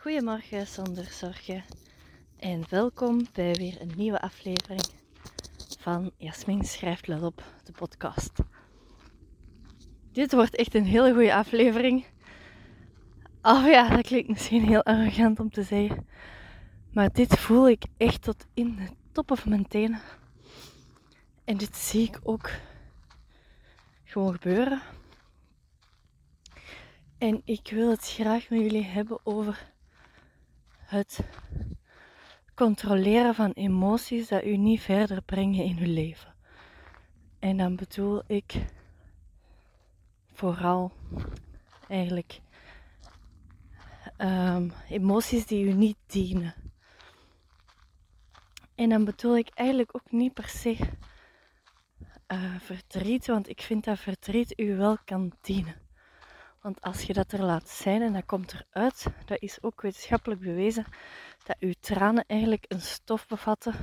Goedemorgen 0.00 0.66
zonder 0.66 1.04
zorgen 1.04 1.64
en 2.36 2.64
welkom 2.68 3.26
bij 3.32 3.52
weer 3.52 3.80
een 3.80 3.92
nieuwe 3.96 4.20
aflevering 4.20 4.82
van 5.78 6.12
Jasmin 6.16 6.64
schrijft 6.64 7.06
let 7.06 7.22
op, 7.22 7.42
de 7.64 7.72
podcast. 7.72 8.32
Dit 10.12 10.32
wordt 10.32 10.56
echt 10.56 10.74
een 10.74 10.84
hele 10.84 11.12
goede 11.12 11.34
aflevering. 11.34 12.04
Oh 13.42 13.66
ja, 13.66 13.88
dat 13.88 14.06
klinkt 14.06 14.28
misschien 14.28 14.62
heel 14.62 14.82
arrogant 14.82 15.40
om 15.40 15.50
te 15.50 15.62
zeggen, 15.62 16.06
maar 16.92 17.12
dit 17.12 17.38
voel 17.38 17.68
ik 17.68 17.84
echt 17.96 18.22
tot 18.22 18.46
in 18.54 18.76
de 18.76 18.88
toppen 19.12 19.36
van 19.36 19.50
mijn 19.50 19.68
tenen. 19.68 20.00
En 21.44 21.56
dit 21.56 21.76
zie 21.76 22.06
ik 22.06 22.20
ook 22.22 22.50
gewoon 24.04 24.32
gebeuren. 24.32 24.80
En 27.18 27.42
ik 27.44 27.68
wil 27.70 27.90
het 27.90 28.12
graag 28.12 28.48
met 28.48 28.60
jullie 28.60 28.84
hebben 28.84 29.26
over 29.26 29.76
het 30.88 31.20
controleren 32.54 33.34
van 33.34 33.50
emoties 33.50 34.28
dat 34.28 34.44
u 34.44 34.56
niet 34.56 34.80
verder 34.80 35.22
brengen 35.22 35.64
in 35.64 35.78
uw 35.78 35.92
leven. 35.92 36.34
En 37.38 37.56
dan 37.56 37.76
bedoel 37.76 38.22
ik 38.26 38.54
vooral 40.32 40.92
eigenlijk 41.88 42.40
um, 44.18 44.72
emoties 44.88 45.46
die 45.46 45.64
u 45.64 45.72
niet 45.72 45.96
dienen. 46.06 46.54
En 48.74 48.88
dan 48.88 49.04
bedoel 49.04 49.36
ik 49.36 49.48
eigenlijk 49.54 49.94
ook 49.94 50.10
niet 50.10 50.34
per 50.34 50.48
se 50.48 50.76
uh, 52.28 52.60
verdriet, 52.60 53.26
want 53.26 53.48
ik 53.48 53.60
vind 53.60 53.84
dat 53.84 53.98
verdriet 53.98 54.60
u 54.60 54.76
wel 54.76 54.96
kan 55.04 55.32
dienen. 55.40 55.87
Want 56.68 56.80
als 56.80 57.02
je 57.02 57.12
dat 57.12 57.32
er 57.32 57.42
laat 57.42 57.68
zijn 57.68 58.02
en 58.02 58.12
dat 58.12 58.24
komt 58.24 58.54
eruit, 58.54 59.06
dat 59.24 59.42
is 59.42 59.62
ook 59.62 59.80
wetenschappelijk 59.80 60.40
bewezen, 60.40 60.84
dat 61.44 61.56
uw 61.58 61.72
tranen 61.80 62.24
eigenlijk 62.26 62.64
een 62.68 62.80
stof 62.80 63.26
bevatten. 63.26 63.74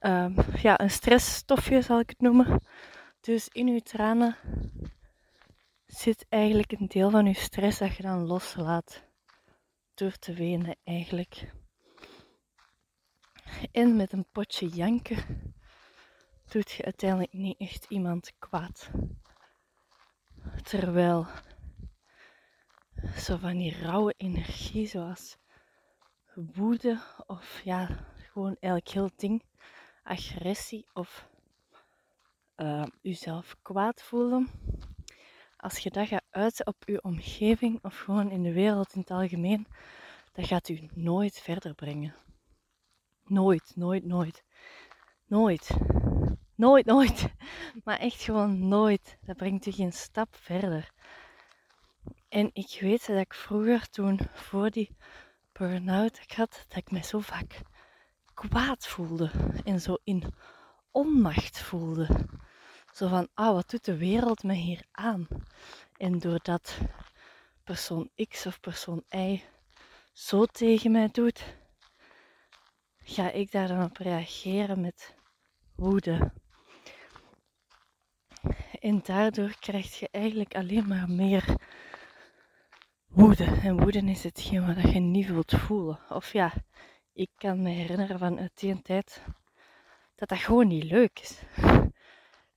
Um, 0.00 0.34
ja, 0.62 0.80
een 0.80 0.90
stressstofje 0.90 1.82
zal 1.82 1.98
ik 1.98 2.08
het 2.08 2.20
noemen. 2.20 2.62
Dus 3.20 3.48
in 3.48 3.68
uw 3.68 3.78
tranen 3.78 4.36
zit 5.86 6.26
eigenlijk 6.28 6.72
een 6.72 6.88
deel 6.88 7.10
van 7.10 7.26
uw 7.26 7.32
stress 7.32 7.78
dat 7.78 7.96
je 7.96 8.02
dan 8.02 8.26
loslaat 8.26 9.04
door 9.94 10.16
te 10.18 10.34
wenen 10.34 10.76
eigenlijk. 10.84 11.52
En 13.72 13.96
met 13.96 14.12
een 14.12 14.26
potje 14.32 14.68
janken 14.68 15.54
doet 16.48 16.70
je 16.70 16.84
uiteindelijk 16.84 17.32
niet 17.32 17.58
echt 17.58 17.86
iemand 17.88 18.32
kwaad. 18.38 18.90
Terwijl 20.62 21.26
zo 23.16 23.36
van 23.36 23.56
die 23.56 23.76
rauwe 23.82 24.14
energie, 24.16 24.86
zoals 24.86 25.36
woede 26.34 27.00
of 27.26 27.60
ja, 27.64 27.88
gewoon 28.32 28.56
eigenlijk 28.60 28.88
heel 28.88 29.10
ding, 29.16 29.42
agressie 30.02 30.86
of 30.92 31.28
jezelf 33.02 33.56
kwaad 33.62 34.02
voelen. 34.02 34.48
Als 35.56 35.78
je 35.78 35.90
dat 35.90 36.08
gaat 36.08 36.24
uiten 36.30 36.66
op 36.66 36.76
je 36.86 37.02
omgeving 37.02 37.84
of 37.84 37.98
gewoon 37.98 38.30
in 38.30 38.42
de 38.42 38.52
wereld 38.52 38.92
in 38.94 39.00
het 39.00 39.10
algemeen, 39.10 39.66
dat 40.32 40.46
gaat 40.46 40.68
u 40.68 40.88
nooit 40.94 41.40
verder 41.40 41.74
brengen. 41.74 42.14
Nooit, 43.24 43.72
nooit, 43.74 44.04
nooit. 44.04 44.44
Nooit. 45.26 45.70
Nooit, 46.60 46.86
nooit. 46.86 47.28
Maar 47.84 47.98
echt 47.98 48.22
gewoon 48.22 48.68
nooit. 48.68 49.18
Dat 49.20 49.36
brengt 49.36 49.66
u 49.66 49.70
geen 49.70 49.92
stap 49.92 50.36
verder. 50.36 50.90
En 52.28 52.50
ik 52.52 52.78
weet 52.80 53.06
dat 53.06 53.18
ik 53.18 53.34
vroeger 53.34 53.90
toen 53.90 54.20
voor 54.32 54.70
die 54.70 54.96
burn-out 55.52 56.18
ik 56.18 56.32
had, 56.32 56.64
dat 56.68 56.76
ik 56.76 56.90
me 56.90 57.04
zo 57.04 57.18
vaak 57.20 57.60
kwaad 58.34 58.86
voelde. 58.86 59.30
En 59.64 59.80
zo 59.80 59.96
in 60.04 60.34
onmacht 60.90 61.60
voelde. 61.60 62.26
Zo 62.92 63.08
van, 63.08 63.28
ah, 63.34 63.52
wat 63.52 63.70
doet 63.70 63.84
de 63.84 63.96
wereld 63.96 64.42
me 64.42 64.54
hier 64.54 64.82
aan? 64.90 65.26
En 65.96 66.18
doordat 66.18 66.78
persoon 67.64 68.10
X 68.28 68.46
of 68.46 68.60
persoon 68.60 69.04
Y 69.10 69.42
zo 70.12 70.44
tegen 70.46 70.90
mij 70.90 71.08
doet, 71.12 71.44
ga 73.02 73.30
ik 73.30 73.50
daar 73.50 73.68
dan 73.68 73.84
op 73.84 73.96
reageren 73.96 74.80
met 74.80 75.18
woede, 75.80 76.32
en 78.80 79.00
daardoor 79.02 79.54
krijg 79.60 79.98
je 79.98 80.08
eigenlijk 80.10 80.54
alleen 80.54 80.88
maar 80.88 81.10
meer 81.10 81.44
woede. 83.06 83.44
En 83.44 83.80
woede 83.80 83.98
is 83.98 84.22
hetgeen 84.22 84.74
wat 84.74 84.92
je 84.92 85.00
niet 85.00 85.26
wilt 85.26 85.52
voelen. 85.52 85.98
Of 86.08 86.32
ja, 86.32 86.52
ik 87.12 87.30
kan 87.36 87.62
me 87.62 87.70
herinneren 87.70 88.18
van 88.18 88.38
uit 88.38 88.60
die 88.60 88.82
tijd 88.82 89.22
dat 90.14 90.28
dat 90.28 90.38
gewoon 90.38 90.68
niet 90.68 90.84
leuk 90.84 91.18
is. 91.18 91.42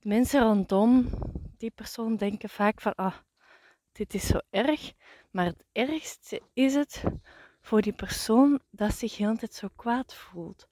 Mensen 0.01 0.41
rondom 0.41 1.09
die 1.57 1.71
persoon 1.71 2.15
denken 2.15 2.49
vaak 2.49 2.81
van, 2.81 2.95
ah, 2.95 3.15
dit 3.91 4.13
is 4.13 4.25
zo 4.25 4.39
erg. 4.49 4.93
Maar 5.31 5.45
het 5.45 5.65
ergste 5.71 6.41
is 6.53 6.73
het 6.73 7.03
voor 7.61 7.81
die 7.81 7.93
persoon 7.93 8.59
dat 8.69 8.93
zich 8.93 9.17
heel 9.17 9.35
tijd 9.35 9.53
zo 9.53 9.67
kwaad 9.75 10.13
voelt. 10.13 10.67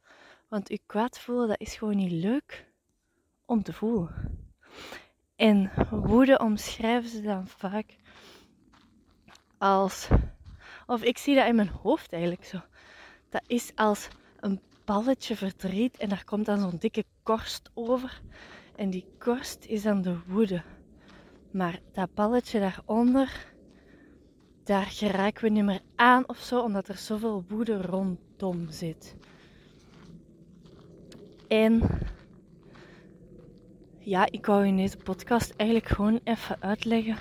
Want 0.48 0.70
je 0.70 0.80
kwaad 0.86 1.20
voelen, 1.20 1.48
dat 1.48 1.60
is 1.60 1.76
gewoon 1.76 1.96
niet 1.96 2.12
leuk 2.12 2.68
om 3.46 3.64
te 3.64 3.74
voelen. 3.74 4.41
En 5.36 5.72
woede 5.90 6.40
omschrijven 6.40 7.10
ze 7.10 7.22
dan 7.22 7.48
vaak 7.48 7.96
als, 9.58 10.08
of 10.86 11.04
ik 11.04 11.18
zie 11.18 11.36
dat 11.36 11.48
in 11.48 11.56
mijn 11.56 11.72
hoofd 11.82 12.12
eigenlijk 12.12 12.46
zo. 12.46 12.60
Dat 13.30 13.44
is 13.48 13.72
als 13.76 14.08
een 14.40 14.62
balletje 14.86 15.36
verdriet 15.36 15.98
en 15.98 16.10
daar 16.10 16.24
komt 16.24 16.46
dan 16.46 16.60
zo'n 16.60 16.78
dikke 16.80 17.04
korst 17.24 17.70
over. 17.74 18.22
En 18.76 18.90
die 18.90 19.06
korst 19.20 19.66
is 19.66 19.82
dan 19.82 20.02
de 20.02 20.18
woede. 20.28 20.64
Maar 21.52 21.80
dat 21.92 22.14
balletje 22.14 22.60
daaronder, 22.60 23.54
daar 24.64 24.86
geraken 24.86 25.44
we 25.44 25.50
niet 25.50 25.64
meer 25.64 25.82
aan 25.96 26.28
of 26.30 26.38
zo, 26.38 26.62
omdat 26.62 26.88
er 26.88 26.98
zoveel 26.98 27.44
woede 27.48 27.82
rondom 27.82 28.68
zit. 28.70 29.16
En 31.48 31.82
ja, 34.04 34.32
ik 34.32 34.46
wou 34.46 34.68
in 34.68 34.78
deze 34.78 34.98
podcast 34.98 35.54
eigenlijk 35.56 35.90
gewoon 35.90 36.20
even 36.24 36.62
uitleggen 36.62 37.18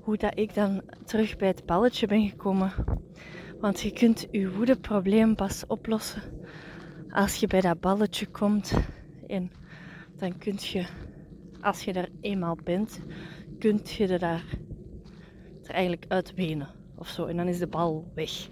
hoe 0.00 0.16
dat 0.16 0.38
ik 0.38 0.54
dan 0.54 0.82
terug 1.04 1.36
bij 1.36 1.48
het 1.48 1.66
balletje 1.66 2.06
ben 2.06 2.28
gekomen. 2.28 2.72
Want 3.60 3.80
je 3.80 3.92
kunt 3.92 4.26
je 4.30 4.52
woedeprobleem 4.52 5.34
pas 5.34 5.66
oplossen 5.66 6.22
als 7.10 7.36
je 7.36 7.46
bij 7.46 7.60
dat 7.60 7.80
balletje 7.80 8.26
komt. 8.26 8.72
En 9.26 9.50
dan 10.16 10.38
kun 10.38 10.56
je, 10.60 10.86
als 11.60 11.84
je 11.84 11.92
er 11.92 12.08
eenmaal 12.20 12.56
bent, 12.64 13.00
kun 13.58 13.80
je 13.84 14.06
er 14.06 14.18
daar 14.18 14.44
er 15.62 15.74
eigenlijk 15.74 16.04
uit 16.08 16.34
wenen 16.34 16.68
of 16.94 17.08
zo. 17.08 17.24
En 17.24 17.36
dan 17.36 17.48
is 17.48 17.58
de 17.58 17.66
bal 17.66 18.10
weg. 18.14 18.48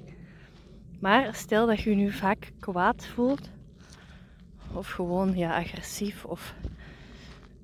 Maar 1.00 1.34
stel 1.34 1.66
dat 1.66 1.80
je 1.80 1.90
je 1.90 1.96
nu 1.96 2.10
vaak 2.10 2.52
kwaad 2.58 3.06
voelt, 3.06 3.50
of 4.74 4.90
gewoon 4.90 5.36
ja, 5.36 5.56
agressief 5.56 6.24
of 6.24 6.54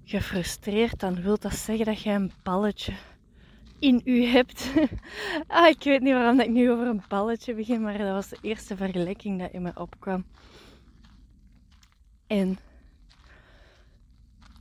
gefrustreerd, 0.08 1.00
dan 1.00 1.22
wil 1.22 1.38
dat 1.38 1.54
zeggen 1.54 1.84
dat 1.84 2.02
jij 2.02 2.14
een 2.14 2.32
balletje 2.42 2.92
in 3.78 4.00
u 4.04 4.24
hebt. 4.24 4.70
ah, 5.46 5.68
ik 5.68 5.82
weet 5.82 6.00
niet 6.00 6.12
waarom 6.12 6.40
ik 6.40 6.50
nu 6.50 6.70
over 6.70 6.86
een 6.86 7.02
balletje 7.08 7.54
begin, 7.54 7.82
maar 7.82 7.98
dat 7.98 8.12
was 8.12 8.28
de 8.28 8.38
eerste 8.40 8.76
vergelijking 8.76 9.40
dat 9.40 9.52
in 9.52 9.62
me 9.62 9.72
opkwam. 9.74 10.24
En 12.26 12.58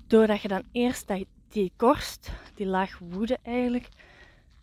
doordat 0.08 0.42
je 0.42 0.48
dan 0.48 0.64
eerst 0.72 1.12
die 1.50 1.72
korst, 1.76 2.32
die 2.56 2.66
laag 2.66 3.00
woede 3.00 3.38
eigenlijk, 3.44 3.88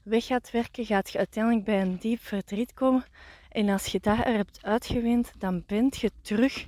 weg 0.02 0.26
gaat 0.26 0.50
werken, 0.50 0.84
gaat 0.84 1.10
je 1.10 1.18
uiteindelijk 1.18 1.64
bij 1.64 1.80
een 1.80 1.96
diep 1.98 2.20
verdriet 2.20 2.74
komen. 2.74 3.04
En 3.48 3.68
als 3.68 3.86
je 3.86 4.00
daar 4.00 4.26
hebt 4.26 4.58
uitgewend, 4.62 5.32
dan 5.38 5.62
bent 5.66 5.96
je 5.96 6.10
terug 6.20 6.66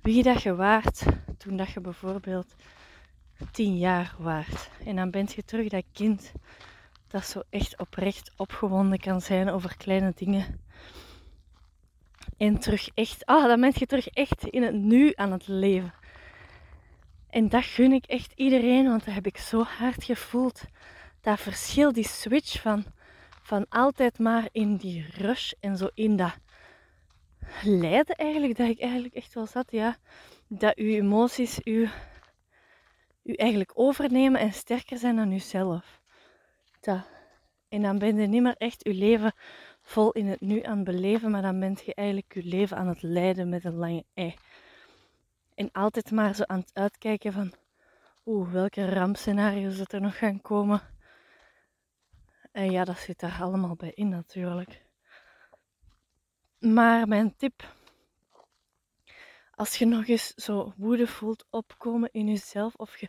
wie 0.00 0.22
dat 0.22 0.42
je 0.42 0.54
waart 0.54 1.02
toen 1.36 1.56
dat 1.56 1.70
je 1.70 1.80
bijvoorbeeld 1.80 2.54
tien 3.52 3.78
jaar 3.78 4.14
waard. 4.18 4.70
En 4.84 4.96
dan 4.96 5.10
bent 5.10 5.32
je 5.32 5.44
terug 5.44 5.68
dat 5.68 5.84
kind 5.92 6.32
dat 7.08 7.24
zo 7.24 7.42
echt 7.50 7.78
oprecht 7.78 8.32
opgewonden 8.36 8.98
kan 8.98 9.20
zijn 9.20 9.48
over 9.48 9.76
kleine 9.76 10.12
dingen. 10.16 10.60
En 12.36 12.58
terug 12.58 12.88
echt, 12.94 13.26
ah, 13.26 13.44
dan 13.44 13.60
bent 13.60 13.78
je 13.78 13.86
terug 13.86 14.08
echt 14.08 14.44
in 14.44 14.62
het 14.62 14.74
nu 14.74 15.12
aan 15.14 15.32
het 15.32 15.48
leven. 15.48 15.94
En 17.30 17.48
dat 17.48 17.64
gun 17.64 17.92
ik 17.92 18.04
echt 18.04 18.32
iedereen, 18.34 18.88
want 18.88 19.04
dat 19.04 19.14
heb 19.14 19.26
ik 19.26 19.36
zo 19.36 19.62
hard 19.62 20.04
gevoeld. 20.04 20.62
Dat 21.20 21.40
verschil, 21.40 21.92
die 21.92 22.08
switch 22.08 22.60
van, 22.60 22.84
van 23.42 23.66
altijd 23.68 24.18
maar 24.18 24.48
in 24.52 24.76
die 24.76 25.06
rush 25.16 25.52
en 25.60 25.76
zo 25.76 25.88
in 25.94 26.16
dat 26.16 26.36
lijden 27.62 28.16
eigenlijk, 28.16 28.56
dat 28.56 28.68
ik 28.68 28.80
eigenlijk 28.80 29.14
echt 29.14 29.34
wel 29.34 29.46
zat, 29.46 29.70
ja. 29.70 29.96
Dat 30.48 30.76
uw 30.76 30.88
emoties, 30.88 31.62
uw 31.64 31.86
u 33.30 33.34
eigenlijk 33.34 33.72
overnemen 33.74 34.40
en 34.40 34.52
sterker 34.52 34.98
zijn 34.98 35.16
dan 35.16 35.32
uzelf. 35.32 36.00
Dat. 36.80 37.08
En 37.68 37.82
dan 37.82 37.98
ben 37.98 38.16
je 38.16 38.26
niet 38.26 38.42
meer 38.42 38.56
echt 38.56 38.84
uw 38.84 38.92
leven 38.92 39.32
vol 39.80 40.12
in 40.12 40.26
het 40.26 40.40
nu 40.40 40.62
aan 40.62 40.76
het 40.76 40.84
beleven, 40.84 41.30
maar 41.30 41.42
dan 41.42 41.60
bent 41.60 41.84
je 41.84 41.94
eigenlijk 41.94 42.34
je 42.34 42.44
leven 42.44 42.76
aan 42.76 42.88
het 42.88 43.02
leiden 43.02 43.48
met 43.48 43.64
een 43.64 43.76
lange 43.76 44.04
ei. 44.14 44.34
En 45.54 45.72
altijd 45.72 46.10
maar 46.10 46.34
zo 46.34 46.42
aan 46.46 46.58
het 46.58 46.70
uitkijken 46.72 47.32
van, 47.32 47.52
oeh, 48.26 48.52
welke 48.52 48.94
rampscenario's 48.94 49.76
dat 49.76 49.92
er 49.92 50.00
nog 50.00 50.18
gaan 50.18 50.40
komen. 50.40 50.80
En 52.52 52.70
ja, 52.70 52.84
dat 52.84 52.98
zit 52.98 53.20
daar 53.20 53.38
allemaal 53.40 53.74
bij 53.76 53.92
in 53.94 54.08
natuurlijk. 54.08 54.84
Maar 56.58 57.08
mijn 57.08 57.36
tip, 57.36 57.74
als 59.60 59.76
je 59.76 59.86
nog 59.86 60.06
eens 60.06 60.34
zo 60.34 60.72
woede 60.76 61.06
voelt 61.06 61.46
opkomen 61.50 62.08
in 62.12 62.28
jezelf, 62.28 62.74
of 62.74 62.98
je 62.98 63.08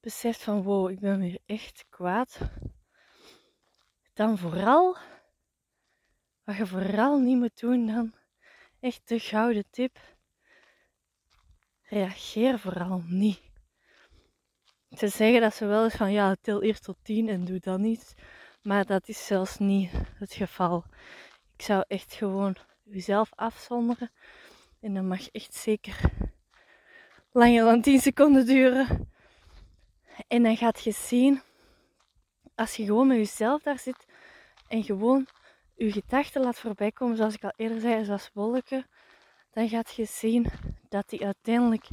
beseft 0.00 0.42
van 0.42 0.62
wow, 0.62 0.90
ik 0.90 1.00
ben 1.00 1.20
weer 1.20 1.38
echt 1.46 1.84
kwaad, 1.88 2.38
dan 4.12 4.38
vooral, 4.38 4.96
wat 6.44 6.56
je 6.56 6.66
vooral 6.66 7.18
niet 7.18 7.38
moet 7.38 7.60
doen 7.60 7.86
dan, 7.86 8.14
echt 8.80 9.08
de 9.08 9.18
gouden 9.18 9.64
tip, 9.70 9.98
reageer 11.82 12.58
vooral 12.58 13.02
niet. 13.06 13.40
Ze 14.90 15.08
zeggen 15.08 15.40
dat 15.40 15.54
ze 15.54 15.66
wel 15.66 15.84
eens 15.84 15.94
van 15.94 16.12
ja, 16.12 16.36
tel 16.40 16.62
eerst 16.62 16.82
tot 16.82 16.96
tien 17.02 17.28
en 17.28 17.44
doe 17.44 17.58
dan 17.58 17.80
niet. 17.80 18.14
Maar 18.62 18.84
dat 18.84 19.08
is 19.08 19.26
zelfs 19.26 19.58
niet 19.58 19.90
het 20.18 20.32
geval. 20.32 20.84
Ik 21.56 21.62
zou 21.62 21.84
echt 21.88 22.12
gewoon 22.12 22.56
jezelf 22.82 23.30
afzonderen. 23.34 24.10
En 24.84 24.94
dat 24.94 25.04
mag 25.04 25.30
echt 25.30 25.54
zeker 25.54 26.00
langer 27.32 27.64
dan 27.64 27.82
10 27.82 28.00
seconden 28.00 28.46
duren. 28.46 29.12
En 30.28 30.42
dan 30.42 30.56
gaat 30.56 30.84
je 30.84 30.92
zien, 30.92 31.40
als 32.54 32.74
je 32.76 32.84
gewoon 32.84 33.06
met 33.06 33.16
jezelf 33.16 33.62
daar 33.62 33.78
zit 33.78 34.06
en 34.68 34.84
gewoon 34.84 35.26
je 35.74 35.92
gedachten 35.92 36.42
laat 36.42 36.58
voorbij 36.58 36.92
komen, 36.92 37.16
zoals 37.16 37.34
ik 37.34 37.44
al 37.44 37.52
eerder 37.56 37.80
zei, 37.80 38.04
zoals 38.04 38.30
wolken, 38.32 38.86
dan 39.50 39.68
gaat 39.68 39.94
je 39.94 40.04
zien 40.04 40.46
dat 40.88 41.08
die 41.08 41.24
uiteindelijk, 41.24 41.88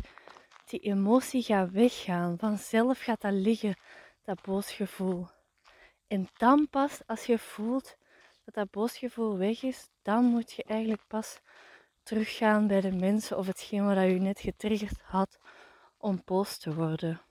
die 0.65 0.79
emotie 0.79 1.43
gaat 1.43 1.71
weggaan. 1.71 2.37
Vanzelf 2.37 2.99
gaat 2.99 3.21
dat 3.21 3.33
liggen, 3.33 3.75
dat 4.23 4.41
boos 4.41 4.71
gevoel. 4.71 5.27
En 6.07 6.27
dan 6.37 6.67
pas, 6.69 7.01
als 7.05 7.25
je 7.25 7.37
voelt 7.37 7.97
dat 8.45 8.53
dat 8.53 8.71
boosgevoel 8.71 9.37
weg 9.37 9.63
is, 9.63 9.89
dan 10.01 10.25
moet 10.25 10.51
je 10.51 10.63
eigenlijk 10.63 11.07
pas 11.07 11.39
teruggaan 12.03 12.67
bij 12.67 12.81
de 12.81 12.91
mensen 12.91 13.37
of 13.37 13.47
hetgeen 13.47 13.85
wat 13.85 13.97
je 13.97 14.19
net 14.19 14.39
getriggerd 14.39 15.01
had 15.01 15.39
om 15.97 16.21
boos 16.25 16.57
te 16.57 16.73
worden. 16.73 17.21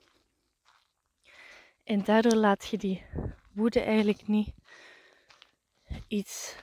En 1.84 2.05
daardoor 2.05 2.34
laat 2.34 2.69
je 2.69 2.78
die 2.78 3.06
woede 3.52 3.81
eigenlijk 3.81 4.26
niet 4.26 4.55
iets, 6.08 6.56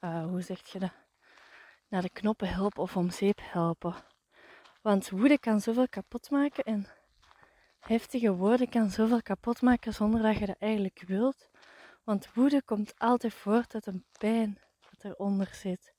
uh, 0.00 0.24
hoe 0.24 0.40
zeg 0.40 0.66
je 0.72 0.78
dat, 0.78 0.92
naar 1.88 2.02
de 2.02 2.10
knoppen 2.10 2.48
helpen 2.48 2.82
of 2.82 2.96
om 2.96 3.10
zeep 3.10 3.40
helpen. 3.42 3.94
Want 4.82 5.10
woede 5.10 5.38
kan 5.38 5.60
zoveel 5.60 5.88
kapot 5.88 6.30
maken 6.30 6.64
en 6.64 6.86
heftige 7.80 8.34
woorden 8.34 8.68
kan 8.68 8.90
zoveel 8.90 9.22
kapot 9.22 9.62
maken 9.62 9.94
zonder 9.94 10.22
dat 10.22 10.38
je 10.38 10.46
dat 10.46 10.56
eigenlijk 10.58 11.02
wilt. 11.06 11.48
Want 12.04 12.34
woede 12.34 12.62
komt 12.62 12.98
altijd 12.98 13.34
voort 13.34 13.74
uit 13.74 13.86
een 13.86 14.04
pijn 14.18 14.58
dat 14.90 15.12
eronder 15.12 15.54
zit. 15.54 15.94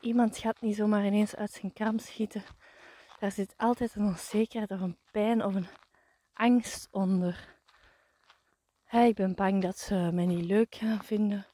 Iemand 0.00 0.38
gaat 0.38 0.60
niet 0.60 0.76
zomaar 0.76 1.06
ineens 1.06 1.36
uit 1.36 1.50
zijn 1.50 1.72
kram 1.72 1.98
schieten. 1.98 2.42
Daar 3.18 3.32
zit 3.32 3.54
altijd 3.56 3.94
een 3.94 4.04
onzekerheid 4.04 4.70
of 4.70 4.80
een 4.80 4.98
pijn 5.10 5.44
of 5.44 5.54
een 5.54 5.68
angst 6.32 6.88
onder. 6.90 7.54
Hey, 8.84 9.08
ik 9.08 9.14
ben 9.14 9.34
bang 9.34 9.62
dat 9.62 9.78
ze 9.78 10.10
mij 10.12 10.26
niet 10.26 10.44
leuk 10.44 10.74
gaan 10.74 11.04
vinden. 11.04 11.46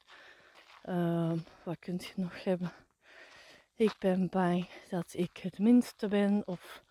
Uh, 0.85 1.31
wat 1.63 1.79
kun 1.79 1.99
je 1.99 2.13
nog 2.15 2.43
hebben? 2.43 2.71
Ik 3.75 3.95
ben 3.99 4.29
bang 4.29 4.69
dat 4.89 5.13
ik 5.13 5.37
het 5.37 5.59
minste 5.59 6.07
ben. 6.07 6.43
Of 6.45 6.83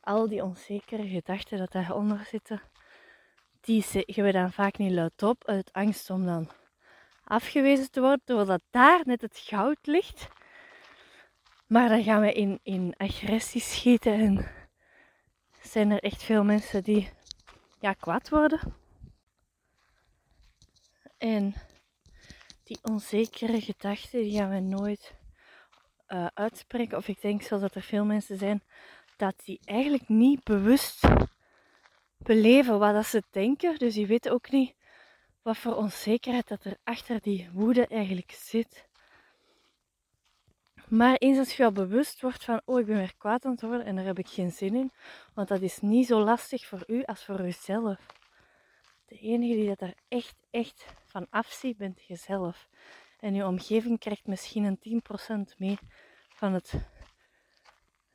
al 0.00 0.28
die 0.28 0.44
onzekere 0.44 1.08
gedachten 1.08 1.58
dat 1.58 1.72
daaronder 1.72 2.24
zitten 2.24 2.62
die 3.60 3.82
zeggen 3.82 4.24
we 4.24 4.32
dan 4.32 4.52
vaak 4.52 4.78
niet 4.78 4.92
luid 4.92 5.22
op 5.22 5.44
uit 5.46 5.72
angst 5.72 6.10
om 6.10 6.24
dan 6.24 6.50
afgewezen 7.24 7.90
te 7.90 8.00
worden, 8.00 8.22
doordat 8.24 8.62
daar 8.70 9.00
net 9.04 9.20
het 9.20 9.38
goud 9.38 9.78
ligt. 9.82 10.28
Maar 11.70 11.88
dan 11.88 12.02
gaan 12.02 12.20
we 12.20 12.32
in, 12.32 12.60
in 12.62 12.94
agressie 12.96 13.60
schieten 13.60 14.12
en 14.12 14.50
zijn 15.62 15.90
er 15.90 16.02
echt 16.02 16.22
veel 16.22 16.44
mensen 16.44 16.82
die 16.82 17.10
ja, 17.80 17.92
kwaad 17.92 18.28
worden. 18.28 18.60
En 21.18 21.54
die 22.64 22.78
onzekere 22.82 23.60
gedachten 23.60 24.22
die 24.22 24.36
gaan 24.36 24.50
we 24.50 24.60
nooit 24.60 25.14
uh, 26.08 26.26
uitspreken. 26.34 26.96
Of 26.96 27.08
ik 27.08 27.20
denk 27.20 27.42
zelfs 27.42 27.62
dat 27.62 27.74
er 27.74 27.82
veel 27.82 28.04
mensen 28.04 28.38
zijn 28.38 28.62
dat 29.16 29.34
die 29.44 29.60
eigenlijk 29.64 30.08
niet 30.08 30.44
bewust 30.44 31.04
beleven 32.16 32.78
wat 32.78 32.94
dat 32.94 33.06
ze 33.06 33.22
denken. 33.30 33.78
Dus 33.78 33.94
die 33.94 34.06
weten 34.06 34.32
ook 34.32 34.50
niet 34.50 34.74
wat 35.42 35.56
voor 35.56 35.76
onzekerheid 35.76 36.48
dat 36.48 36.64
er 36.64 36.76
achter 36.84 37.20
die 37.20 37.50
woede 37.52 37.86
eigenlijk 37.86 38.30
zit. 38.30 38.88
Maar 40.90 41.16
eens 41.16 41.38
als 41.38 41.56
je 41.56 41.64
al 41.64 41.72
bewust 41.72 42.20
wordt 42.20 42.44
van, 42.44 42.60
oh 42.64 42.80
ik 42.80 42.86
ben 42.86 42.96
weer 42.96 43.16
kwaad 43.16 43.44
aan 43.44 43.50
het 43.50 43.60
worden 43.60 43.84
en 43.84 43.96
daar 43.96 44.04
heb 44.04 44.18
ik 44.18 44.28
geen 44.28 44.50
zin 44.50 44.74
in, 44.74 44.92
want 45.34 45.48
dat 45.48 45.60
is 45.60 45.80
niet 45.80 46.06
zo 46.06 46.20
lastig 46.20 46.66
voor 46.66 46.82
u 46.86 47.02
als 47.02 47.24
voor 47.24 47.40
uzelf. 47.40 48.06
De 49.06 49.18
enige 49.18 49.54
die 49.54 49.68
dat 49.68 49.80
er 49.80 49.94
echt, 50.08 50.36
echt 50.50 50.86
van 51.06 51.26
afziet, 51.30 51.76
bent 51.76 52.02
jezelf. 52.02 52.68
En 53.18 53.34
je 53.34 53.46
omgeving 53.46 53.98
krijgt 53.98 54.26
misschien 54.26 54.64
een 54.64 55.02
10% 55.52 55.56
mee 55.56 55.78
van 56.28 56.52
het 56.52 56.74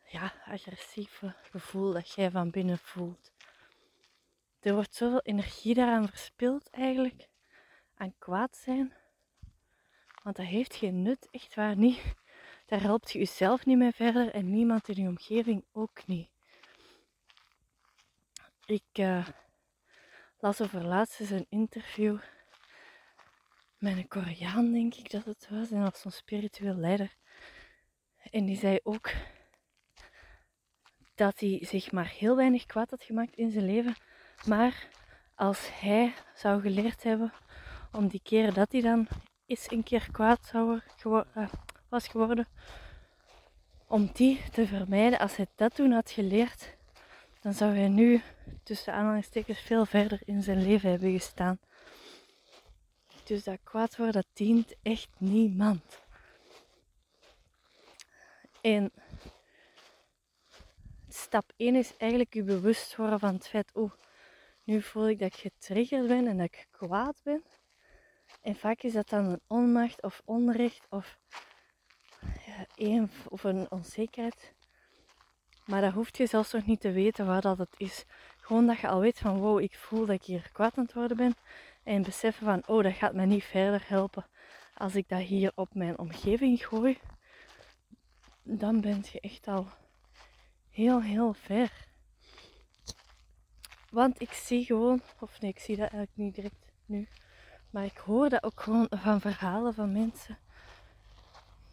ja, 0.08 0.34
agressieve 0.46 1.36
gevoel 1.42 1.94
dat 1.94 2.12
jij 2.12 2.32
van 2.32 2.50
binnen 2.50 2.78
voelt. 2.78 3.32
Er 4.60 4.74
wordt 4.74 4.96
zoveel 4.96 5.22
energie 5.22 5.74
daaraan 5.74 6.08
verspild 6.08 6.70
eigenlijk. 6.70 7.28
Aan 7.96 8.16
kwaad 8.18 8.58
zijn. 8.58 8.94
Want 10.24 10.36
dat 10.36 10.46
heeft 10.46 10.76
geen 10.76 11.02
nut, 11.02 11.28
echt 11.32 11.56
waar 11.56 11.78
niet. 11.78 12.24
Daar 12.66 12.82
helpt 12.82 13.12
je 13.12 13.20
jezelf 13.20 13.66
niet 13.66 13.78
mee 13.78 13.92
verder 13.92 14.32
en 14.34 14.52
niemand 14.52 14.88
in 14.88 15.04
je 15.04 15.08
omgeving 15.08 15.66
ook 15.72 16.08
niet. 16.08 16.30
Ik 18.66 18.98
uh, 19.00 19.28
las 20.40 20.62
over 20.62 20.84
laatst 20.84 21.20
eens 21.20 21.30
een 21.30 21.46
interview 21.50 22.20
met 23.78 23.98
een 23.98 24.08
Koreaan, 24.08 24.72
denk 24.72 24.96
ik 24.96 25.12
dat 25.12 25.26
het 25.26 25.48
was. 25.50 25.72
En 25.72 25.82
was 25.82 26.02
zo'n 26.02 26.12
spiritueel 26.12 26.76
leider. 26.76 27.16
En 28.32 28.46
die 28.46 28.58
zei 28.58 28.80
ook 28.84 29.12
dat 31.16 31.40
hij 31.40 31.60
zich 31.62 31.92
maar 31.92 32.08
heel 32.08 32.36
weinig 32.36 32.66
kwaad 32.66 32.90
had 32.90 33.04
gemaakt 33.04 33.36
in 33.36 33.52
zijn 33.52 33.66
leven 33.66 33.96
maar 34.46 34.88
als 35.36 35.80
hij 35.80 36.14
zou 36.36 36.62
geleerd 36.62 37.04
hebben 37.04 37.34
om 37.92 38.08
die 38.08 38.22
keren 38.24 38.54
dat 38.54 38.72
hij 38.72 38.82
dan 38.82 39.08
eens 39.46 39.72
een 39.72 39.84
keer 39.84 40.12
kwaad 40.12 40.46
zou 40.46 40.82
uh, 41.06 41.48
was 41.90 42.08
geworden, 42.08 42.48
om 43.88 44.10
die 44.14 44.42
te 44.52 44.68
vermijden, 44.68 45.20
als 45.20 45.36
hij 45.36 45.48
dat 45.56 45.76
toen 45.76 45.92
had 45.92 46.12
geleerd, 46.12 46.76
dan 47.42 47.54
zou 47.54 47.76
hij 47.76 47.88
nu 47.88 48.22
tussen 48.64 48.94
aanhalingstekens 48.94 49.60
veel 49.60 49.86
verder 49.86 50.22
in 50.26 50.44
zijn 50.44 50.64
leven 50.64 50.90
hebben 50.90 51.12
gestaan. 51.12 51.60
Dus 53.24 53.44
dat 53.44 53.60
kwaad 53.64 53.98
worden, 53.98 54.14
dat 54.14 54.28
dient 54.34 54.76
echt 54.82 55.10
niemand. 55.18 56.04
En 58.62 58.92
stap 61.10 61.54
1 61.58 61.76
is 61.76 61.98
eigenlijk 61.98 62.34
je 62.34 62.44
bewust 62.44 62.96
worden 62.96 63.20
van 63.20 63.34
het 63.34 63.48
feit, 63.48 63.72
oh, 63.74 63.92
nu 64.64 64.82
voel 64.82 65.10
ik 65.10 65.20
dat 65.20 65.28
ik 65.28 65.40
getriggerd 65.40 66.08
ben 66.08 66.28
en 66.28 66.38
dat 66.38 66.46
ik 66.46 66.68
kwaad 66.72 67.22
ben. 67.24 67.44
En 68.42 68.56
vaak 68.56 68.82
is 68.82 68.94
dat 68.94 69.10
dan 69.10 69.26
een 69.26 69.42
onmacht 69.48 70.02
of 70.02 70.22
onrecht 70.26 70.86
of, 70.90 71.20
een, 72.76 73.12
of 73.30 73.44
een 73.44 73.72
onzekerheid. 73.72 74.54
Maar 75.66 75.82
dat 75.82 75.94
hoeft 75.94 76.18
je 76.18 76.26
zelfs 76.26 76.52
nog 76.52 76.66
niet 76.66 76.82
te 76.82 76.92
weten 76.92 77.26
wat 77.26 77.42
dat 77.42 77.58
het 77.58 77.76
is. 77.78 78.06
Gewoon 78.38 78.66
dat 78.66 78.80
je 78.80 78.88
al 78.88 79.00
weet 79.00 79.20
van 79.20 79.40
wow, 79.40 79.60
ik 79.60 79.76
voel 79.76 80.06
dat 80.06 80.16
ik 80.16 80.24
hier 80.24 80.50
kwaad 80.52 80.78
aan 80.78 80.84
het 80.84 80.94
worden 80.94 81.18
ben. 81.18 81.36
En 81.84 82.02
beseffen 82.02 82.46
van 82.46 82.64
oh, 82.68 82.84
dat 82.84 82.94
gaat 82.94 83.14
mij 83.14 83.26
niet 83.26 83.44
verder 83.44 83.84
helpen 83.88 84.26
als 84.74 84.96
ik 84.96 85.10
dat 85.10 85.20
hier 85.22 85.52
op 85.56 85.74
mijn 85.74 85.98
omgeving 86.00 86.68
gooi. 86.68 86.98
Dan 88.44 88.82
ben 88.82 89.04
je 89.12 89.20
echt 89.20 89.48
al 89.48 89.68
heel, 90.70 91.02
heel 91.02 91.34
ver. 91.34 91.88
Want 93.90 94.22
ik 94.22 94.32
zie 94.32 94.66
gewoon, 94.66 95.02
of 95.20 95.42
nee, 95.42 95.52
ik 95.52 95.60
zie 95.60 95.76
dat 95.76 95.90
eigenlijk 95.90 96.18
niet 96.18 96.36
direct 96.36 96.72
nu. 96.86 97.08
Maar 97.70 97.86
ik 97.86 97.98
hoor 97.98 98.30
dat 98.30 98.44
ook 98.44 98.62
gewoon 98.62 98.88
van 98.90 99.22
verhalen 99.22 99.74
van 99.74 99.92
mensen. 99.92 100.38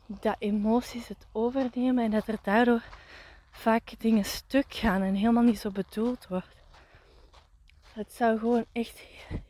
Dat 0.06 0.36
emoties 0.38 1.08
het 1.08 1.26
overnemen 1.32 2.04
en 2.04 2.10
dat 2.10 2.28
er 2.28 2.38
daardoor 2.42 2.82
vaak 3.50 4.00
dingen 4.00 4.24
stuk 4.24 4.74
gaan 4.74 5.02
en 5.02 5.14
helemaal 5.14 5.42
niet 5.42 5.58
zo 5.58 5.70
bedoeld 5.70 6.28
wordt. 6.28 6.62
Het 7.92 8.12
zou 8.12 8.38
gewoon 8.38 8.64
echt 8.72 8.98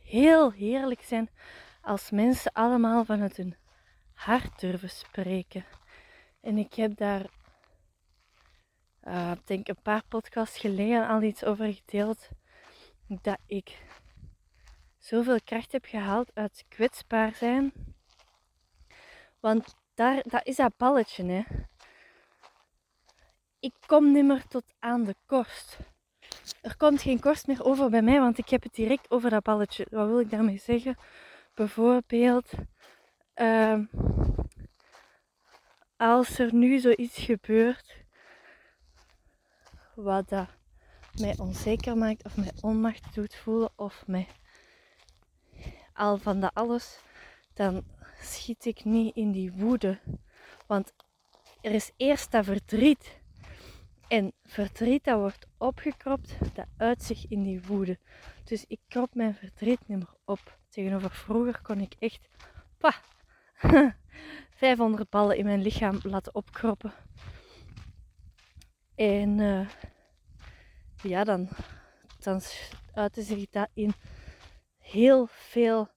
heel 0.03 0.51
heerlijk 0.51 1.01
zijn 1.01 1.29
als 1.81 2.09
mensen 2.09 2.51
allemaal 2.51 3.05
vanuit 3.05 3.37
hun 3.37 3.55
hard 4.13 4.59
durven 4.59 4.89
spreken. 4.89 5.65
En 6.41 6.57
ik 6.57 6.73
heb 6.73 6.97
daar, 6.97 7.25
uh, 9.03 9.31
denk 9.45 9.67
een 9.67 9.81
paar 9.81 10.03
podcasts 10.07 10.57
geleden 10.57 11.07
al 11.07 11.21
iets 11.21 11.43
over 11.43 11.73
gedeeld. 11.73 12.29
Dat 13.07 13.37
ik 13.45 13.81
zoveel 14.97 15.39
kracht 15.43 15.71
heb 15.71 15.85
gehaald 15.85 16.31
uit 16.33 16.65
kwetsbaar 16.67 17.35
zijn. 17.35 17.73
Want 19.39 19.75
daar, 19.93 20.23
dat 20.23 20.45
is 20.45 20.55
dat 20.55 20.77
balletje, 20.77 21.23
hè. 21.25 21.43
Ik 23.59 23.73
kom 23.85 24.11
niet 24.11 24.25
meer 24.25 24.47
tot 24.47 24.63
aan 24.79 25.03
de 25.03 25.15
korst. 25.25 25.77
Er 26.61 26.77
komt 26.77 27.01
geen 27.01 27.19
korst 27.19 27.47
meer 27.47 27.63
over 27.63 27.89
bij 27.89 28.01
mij, 28.01 28.19
want 28.19 28.37
ik 28.37 28.49
heb 28.49 28.63
het 28.63 28.73
direct 28.73 29.11
over 29.11 29.29
dat 29.29 29.43
balletje. 29.43 29.87
Wat 29.89 30.07
wil 30.07 30.19
ik 30.19 30.29
daarmee 30.29 30.57
zeggen? 30.57 30.97
Bijvoorbeeld, 31.53 32.51
uh, 33.35 33.79
als 35.97 36.39
er 36.39 36.53
nu 36.53 36.79
zoiets 36.79 37.17
gebeurt 37.17 38.03
wat 39.95 40.29
dat 40.29 40.47
mij 41.13 41.35
onzeker 41.37 41.97
maakt 41.97 42.25
of 42.25 42.37
mij 42.37 42.51
onmacht 42.61 43.13
doet 43.13 43.35
voelen 43.35 43.71
of 43.75 44.03
mij 44.07 44.27
al 45.93 46.17
van 46.17 46.39
dat 46.39 46.53
alles, 46.53 46.99
dan 47.53 47.83
schiet 48.23 48.65
ik 48.65 48.85
niet 48.85 49.15
in 49.15 49.31
die 49.31 49.53
woede. 49.53 49.99
Want 50.67 50.93
er 51.61 51.71
is 51.71 51.91
eerst 51.97 52.31
dat 52.31 52.45
verdriet. 52.45 53.21
En 54.07 54.33
verdriet 54.43 55.03
dat 55.03 55.19
wordt 55.19 55.47
opgekropt, 55.57 56.37
dat 56.53 56.65
uit 56.77 57.03
zich 57.03 57.27
in 57.27 57.43
die 57.43 57.61
woede. 57.61 57.99
Dus 58.43 58.65
ik 58.67 58.79
krop 58.87 59.15
mijn 59.15 59.35
verdriet 59.35 59.87
niet 59.87 59.97
meer 59.97 60.15
op. 60.25 60.57
Tegenover 60.69 61.11
vroeger 61.11 61.61
kon 61.61 61.79
ik 61.79 61.95
echt 61.99 62.27
pa, 62.77 62.93
500 64.49 65.09
ballen 65.15 65.37
in 65.37 65.45
mijn 65.45 65.61
lichaam 65.61 65.99
laten 66.03 66.35
opkroppen. 66.35 66.93
En 68.95 69.37
uh, 69.37 69.69
ja, 71.01 71.23
dan, 71.23 71.49
dan 72.19 72.41
uitte 72.93 73.21
zich 73.21 73.49
dat 73.49 73.69
in 73.73 73.93
heel 74.77 75.27
veel 75.29 75.89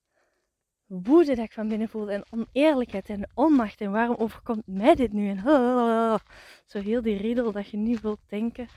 woede 0.87 1.35
dat 1.35 1.45
ik 1.45 1.53
van 1.53 1.69
binnen 1.69 1.89
voelde 1.89 2.13
en 2.13 2.25
oneerlijkheid 2.31 3.09
en 3.09 3.29
onmacht. 3.35 3.81
En 3.81 3.91
waarom 3.91 4.17
overkomt 4.17 4.67
mij 4.67 4.95
dit 4.95 5.13
nu? 5.13 5.29
En 5.29 5.39
zo 6.67 6.81
heel 6.81 7.03
die 7.03 7.17
riedel 7.17 7.53
dat 7.53 7.69
je 7.69 7.77
niet 7.77 8.01
wilt 8.01 8.21
denken. 8.29 8.69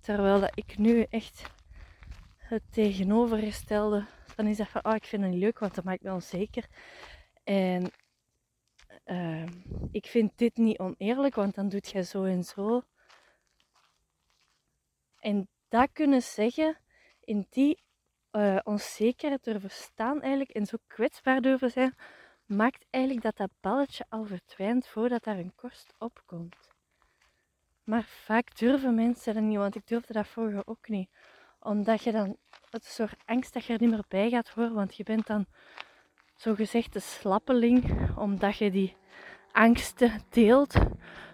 Terwijl 0.00 0.40
dat 0.40 0.52
ik 0.54 0.78
nu 0.78 1.06
echt 1.10 1.42
het 2.36 2.62
tegenovergestelde 2.70 4.06
dan 4.38 4.46
is 4.46 4.56
dat 4.56 4.68
van 4.68 4.84
oh 4.84 4.94
ik 4.94 5.04
vind 5.04 5.24
het 5.24 5.34
leuk 5.34 5.58
want 5.58 5.74
dat 5.74 5.84
maakt 5.84 6.02
me 6.02 6.12
onzeker. 6.12 6.66
En 7.44 7.90
uh, 9.06 9.46
ik 9.90 10.06
vind 10.06 10.38
dit 10.38 10.56
niet 10.56 10.78
oneerlijk 10.78 11.34
want 11.34 11.54
dan 11.54 11.68
doet 11.68 11.90
je 11.90 12.04
zo 12.04 12.24
en 12.24 12.44
zo. 12.44 12.82
En 15.18 15.48
dat 15.68 15.88
kunnen 15.92 16.22
zeggen 16.22 16.78
in 17.20 17.46
die 17.50 17.82
uh, 18.32 18.58
onzekerheid 18.62 19.44
durven 19.44 19.70
staan 19.70 20.20
eigenlijk 20.20 20.50
en 20.50 20.66
zo 20.66 20.76
kwetsbaar 20.86 21.40
durven 21.40 21.70
zijn, 21.70 21.94
maakt 22.46 22.86
eigenlijk 22.90 23.24
dat 23.24 23.36
dat 23.36 23.50
balletje 23.60 24.04
al 24.08 24.24
verdwijnt 24.24 24.86
voordat 24.86 25.24
daar 25.24 25.38
een 25.38 25.54
korst 25.54 25.94
opkomt. 25.98 26.68
Maar 27.84 28.04
vaak 28.04 28.58
durven 28.58 28.94
mensen 28.94 29.34
dat 29.34 29.42
niet, 29.42 29.56
want 29.56 29.74
ik 29.74 29.86
durfde 29.86 30.12
dat 30.12 30.28
vroeger 30.28 30.62
ook 30.64 30.88
niet. 30.88 31.10
Omdat 31.60 32.02
je 32.02 32.12
dan 32.12 32.36
het 32.70 32.84
soort 32.84 33.14
angst 33.24 33.52
dat 33.52 33.64
je 33.64 33.72
er 33.72 33.80
niet 33.80 33.90
meer 33.90 34.04
bij 34.08 34.30
gaat 34.30 34.48
horen, 34.48 34.74
want 34.74 34.96
je 34.96 35.02
bent 35.02 35.26
dan 35.26 35.46
zogezegd 36.34 36.92
de 36.92 37.00
slappeling, 37.00 38.10
omdat 38.16 38.56
je 38.56 38.70
die 38.70 38.96
angsten 39.52 40.22
deelt. 40.30 40.74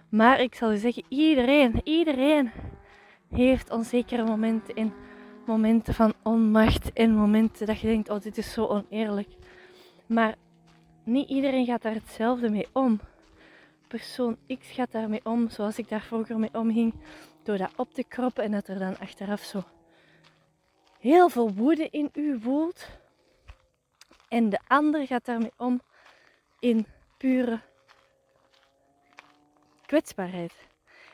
Maar 0.09 0.39
ik 0.39 0.55
zal 0.55 0.71
je 0.71 0.77
zeggen, 0.77 1.03
iedereen, 1.09 1.81
iedereen 1.83 2.51
heeft 3.29 3.69
onzekere 3.69 4.23
momenten 4.23 4.75
in 4.75 4.93
momenten 5.45 5.93
van 5.93 6.13
onmacht 6.23 6.93
en 6.93 7.15
momenten 7.15 7.67
dat 7.67 7.79
je 7.79 7.87
denkt, 7.87 8.09
oh 8.09 8.21
dit 8.21 8.37
is 8.37 8.53
zo 8.53 8.65
oneerlijk. 8.65 9.29
Maar 10.05 10.35
niet 11.03 11.29
iedereen 11.29 11.65
gaat 11.65 11.81
daar 11.81 11.93
hetzelfde 11.93 12.49
mee 12.49 12.67
om. 12.71 12.99
Persoon 13.87 14.37
X 14.59 14.71
gaat 14.71 14.91
daarmee 14.91 15.21
om 15.23 15.49
zoals 15.49 15.77
ik 15.77 15.89
daar 15.89 16.01
vroeger 16.01 16.39
mee 16.39 16.53
omging, 16.53 16.93
door 17.43 17.57
dat 17.57 17.71
op 17.75 17.93
te 17.93 18.03
kroppen 18.03 18.43
en 18.43 18.51
dat 18.51 18.67
er 18.67 18.79
dan 18.79 18.97
achteraf 18.97 19.41
zo 19.41 19.63
heel 20.99 21.29
veel 21.29 21.53
woede 21.53 21.87
in 21.89 22.09
u 22.13 22.39
woelt. 22.39 22.87
En 24.27 24.49
de 24.49 24.59
ander 24.67 25.07
gaat 25.07 25.25
daarmee 25.25 25.51
om 25.57 25.81
in 26.59 26.85
pure 27.17 27.61
kwetsbaarheid. 29.85 30.53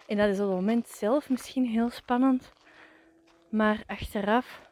En 0.07 0.17
dat 0.17 0.29
is 0.29 0.39
op 0.39 0.47
het 0.47 0.55
moment 0.55 0.87
zelf 0.87 1.29
misschien 1.29 1.65
heel 1.65 1.89
spannend. 1.89 2.51
Maar 3.51 3.83
achteraf 3.87 4.69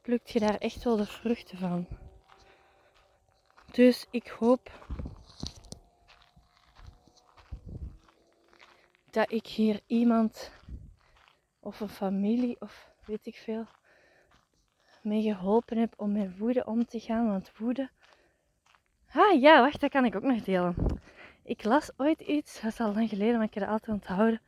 plukt 0.00 0.30
je 0.30 0.40
daar 0.40 0.56
echt 0.56 0.84
wel 0.84 0.96
de 0.96 1.06
vruchten 1.06 1.58
van. 1.58 1.86
Dus 3.70 4.06
ik 4.10 4.28
hoop 4.28 4.70
dat 9.10 9.32
ik 9.32 9.46
hier 9.46 9.80
iemand 9.86 10.52
of 11.60 11.80
een 11.80 11.88
familie 11.88 12.60
of 12.60 12.90
weet 13.04 13.26
ik 13.26 13.36
veel 13.36 13.66
mee 15.02 15.22
geholpen 15.22 15.78
heb 15.78 15.94
om 15.96 16.12
met 16.12 16.38
woede 16.38 16.66
om 16.66 16.84
te 16.84 17.00
gaan. 17.00 17.26
Want 17.26 17.58
woede. 17.58 17.90
Ah 19.12 19.40
ja, 19.40 19.60
wacht, 19.60 19.80
dat 19.80 19.90
kan 19.90 20.04
ik 20.04 20.16
ook 20.16 20.22
nog 20.22 20.42
delen. 20.42 20.74
Ik 21.42 21.64
las 21.64 21.90
ooit 21.96 22.20
iets, 22.20 22.60
dat 22.60 22.72
is 22.72 22.80
al 22.80 22.94
lang 22.94 23.08
geleden, 23.08 23.36
maar 23.36 23.46
ik 23.46 23.54
heb 23.54 23.62
het 23.62 23.72
altijd 23.72 23.96
onthouden. 23.96 24.40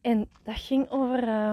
En 0.00 0.30
dat 0.42 0.56
ging 0.56 0.90
over. 0.90 1.28
Uh, 1.28 1.52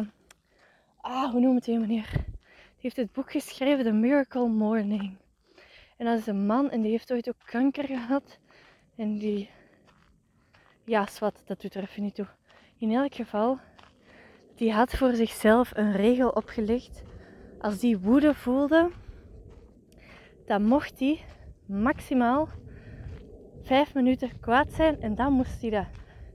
ah, 1.08 1.32
hoe 1.32 1.40
noemt 1.40 1.66
die 1.66 1.80
meneer? 1.80 2.10
Die 2.12 2.82
heeft 2.82 2.96
het 2.96 3.12
boek 3.12 3.32
geschreven, 3.32 3.84
The 3.84 3.92
Miracle 3.92 4.48
Morning. 4.48 5.18
En 5.98 6.06
dat 6.06 6.18
is 6.18 6.28
een 6.28 6.46
man 6.46 6.70
en 6.70 6.82
die 6.82 6.92
heeft 6.92 7.12
ooit 7.12 7.30
ook 7.30 7.42
kanker 7.46 7.86
gehad. 7.86 8.40
En 8.96 9.18
die, 9.18 9.50
ja, 10.84 11.08
zwart, 11.08 11.42
dat 11.46 11.62
doet 11.62 11.76
er 11.76 11.84
even 11.84 12.04
niet 12.04 12.16
toe. 12.16 12.28
In 12.78 12.92
elk 12.92 13.16
geval, 13.16 13.60
die 14.56 14.74
had 14.74 14.96
voor 14.96 15.14
zichzelf 15.14 15.72
een 15.76 15.92
regel 15.92 16.30
opgelegd. 16.30 17.04
Als 17.60 17.80
die 17.80 17.98
woede 17.98 18.34
voelde, 18.34 18.90
dan 20.46 20.64
mocht 20.64 21.00
hij 21.00 21.20
maximaal 21.66 22.50
vijf 23.62 23.94
minuten 23.94 24.40
kwaad 24.40 24.74
zijn 24.74 25.02
en 25.02 25.16
dan 25.16 25.34
moest 25.34 25.62
hij 25.62 25.70
dat 25.70 25.88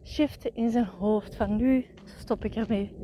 shiften 0.05 0.55
in 0.55 0.71
zijn 0.71 0.85
hoofd. 0.85 1.37
Van 1.37 1.57
nu 1.57 1.87
stop 2.05 2.45
ik 2.45 2.55
ermee 2.55 2.97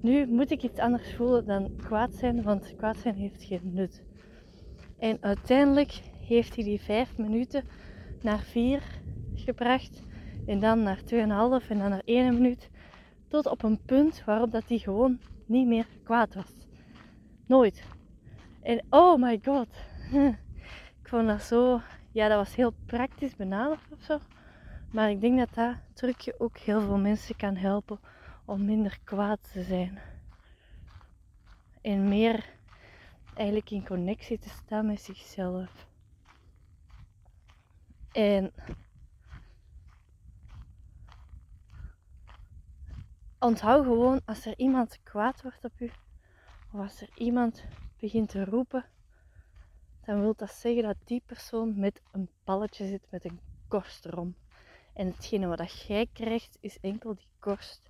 nu 0.00 0.26
moet 0.26 0.50
ik 0.50 0.62
iets 0.62 0.78
anders 0.78 1.14
voelen 1.14 1.46
dan 1.46 1.76
kwaad 1.76 2.14
zijn, 2.14 2.42
want 2.42 2.74
kwaad 2.76 2.96
zijn 2.96 3.14
heeft 3.14 3.44
geen 3.44 3.70
nut. 3.74 4.02
En 4.98 5.18
uiteindelijk 5.20 6.00
heeft 6.26 6.54
hij 6.54 6.64
die 6.64 6.80
vijf 6.80 7.16
minuten 7.16 7.64
naar 8.22 8.40
vier 8.40 8.82
gebracht. 9.34 10.02
En 10.46 10.60
dan 10.60 10.82
naar 10.82 11.00
2,5 11.00 11.06
en 11.68 11.78
dan 11.78 11.90
naar 11.90 12.02
1 12.04 12.34
minuut. 12.34 12.70
Tot 13.28 13.46
op 13.46 13.62
een 13.62 13.80
punt 13.86 14.24
waarop 14.24 14.52
dat 14.52 14.68
hij 14.68 14.78
gewoon 14.78 15.18
niet 15.46 15.66
meer 15.66 15.86
kwaad 16.02 16.34
was. 16.34 16.52
Nooit. 17.46 17.82
En 18.62 18.84
oh 18.90 19.22
my 19.22 19.40
god. 19.44 19.68
Ik 21.02 21.08
vond 21.08 21.26
dat 21.26 21.42
zo... 21.42 21.80
Ja, 22.12 22.28
dat 22.28 22.36
was 22.36 22.54
heel 22.54 22.72
praktisch 22.86 23.36
benaderd 23.36 23.80
of 23.92 24.02
zo. 24.02 24.18
Maar 24.90 25.10
ik 25.10 25.20
denk 25.20 25.38
dat 25.38 25.54
dat 25.54 25.74
trucje 25.94 26.34
ook 26.38 26.58
heel 26.58 26.80
veel 26.80 26.98
mensen 26.98 27.36
kan 27.36 27.56
helpen 27.56 27.98
om 28.48 28.64
minder 28.64 28.98
kwaad 29.04 29.52
te 29.52 29.62
zijn. 29.62 29.98
En 31.80 32.08
meer 32.08 32.44
eigenlijk 33.34 33.70
in 33.70 33.86
connectie 33.86 34.38
te 34.38 34.48
staan 34.48 34.86
met 34.86 35.00
zichzelf. 35.00 35.86
En 38.12 38.52
onthoud 43.38 43.84
gewoon 43.84 44.20
als 44.24 44.46
er 44.46 44.54
iemand 44.56 44.98
kwaad 45.02 45.42
wordt 45.42 45.64
op 45.64 45.80
u, 45.80 45.90
of 46.72 46.80
als 46.80 47.00
er 47.00 47.10
iemand 47.14 47.64
begint 48.00 48.28
te 48.28 48.44
roepen, 48.44 48.84
dan 50.04 50.20
wil 50.20 50.34
dat 50.36 50.52
zeggen 50.52 50.82
dat 50.82 50.96
die 51.04 51.22
persoon 51.26 51.78
met 51.78 52.02
een 52.12 52.28
balletje 52.44 52.86
zit 52.86 53.06
met 53.10 53.24
een 53.24 53.40
korst 53.68 54.04
erom. 54.04 54.34
En 54.92 55.06
hetgene 55.06 55.46
wat 55.46 55.82
jij 55.86 56.08
krijgt 56.12 56.58
is 56.60 56.80
enkel 56.80 57.14
die 57.14 57.28
korst. 57.38 57.87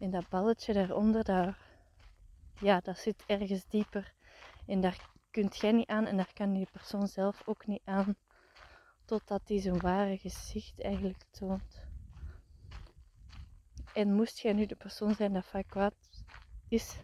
En 0.00 0.10
dat 0.10 0.28
balletje 0.28 0.72
daaronder, 0.72 1.24
daar, 1.24 1.58
ja, 2.60 2.80
dat 2.80 2.98
zit 2.98 3.24
ergens 3.26 3.66
dieper. 3.68 4.14
En 4.66 4.80
daar 4.80 5.08
kunt 5.30 5.56
jij 5.56 5.72
niet 5.72 5.88
aan 5.88 6.06
en 6.06 6.16
daar 6.16 6.32
kan 6.34 6.52
die 6.52 6.68
persoon 6.72 7.08
zelf 7.08 7.48
ook 7.48 7.66
niet 7.66 7.82
aan. 7.84 8.16
Totdat 9.04 9.40
hij 9.44 9.60
zijn 9.60 9.78
ware 9.78 10.18
gezicht 10.18 10.80
eigenlijk 10.80 11.24
toont. 11.30 11.82
En 13.94 14.14
moest 14.14 14.38
jij 14.38 14.52
nu 14.52 14.66
de 14.66 14.76
persoon 14.76 15.14
zijn 15.14 15.32
dat 15.32 15.44
vaak 15.44 15.66
kwaad 15.68 15.94
is, 16.68 16.96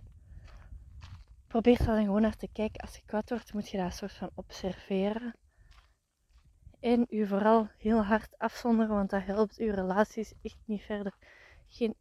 probeer 1.47 1.81
er 1.81 1.87
dan 1.87 2.05
gewoon 2.05 2.21
naar 2.21 2.37
te 2.37 2.49
kijken. 2.53 2.81
Als 2.81 2.97
je 2.97 3.03
kwaad 3.07 3.31
wordt, 3.31 3.53
moet 3.53 3.69
je 3.69 3.79
dat 3.79 3.95
soort 3.95 4.13
van 4.13 4.31
observeren. 4.35 5.37
En 6.81 7.07
u 7.09 7.27
vooral 7.27 7.69
heel 7.79 8.05
hard 8.05 8.39
afzonderen, 8.39 8.95
want 8.95 9.11
dat 9.11 9.25
helpt 9.25 9.57
uw 9.57 9.75
relaties 9.75 10.33
echt 10.43 10.59
niet 10.65 10.83
verder. 10.83 11.15
Geen 11.67 11.95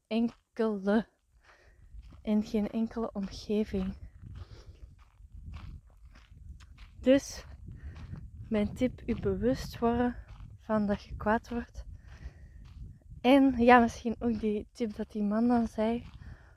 en 2.22 2.44
geen 2.44 2.70
enkele 2.70 3.10
omgeving. 3.14 3.96
Dus 7.00 7.46
mijn 8.48 8.74
tip, 8.74 9.02
u 9.06 9.16
bewust 9.20 9.80
worden 9.80 10.16
van 10.62 10.86
dat 10.86 11.04
je 11.04 11.16
kwaad 11.18 11.50
wordt. 11.50 11.86
En 13.22 13.54
ja, 13.58 13.80
misschien 13.80 14.16
ook 14.20 14.40
die 14.40 14.68
tip 14.72 14.96
dat 14.96 15.12
die 15.12 15.24
man 15.24 15.48
dan 15.48 15.68
zei, 15.68 16.04